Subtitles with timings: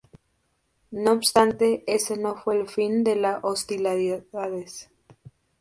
[0.89, 4.89] No obstante, ese no fue el fin de las hostilidades.